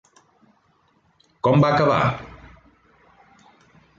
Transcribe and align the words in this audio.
Com 1.47 1.61
va 1.65 1.69
acabar? 1.75 1.99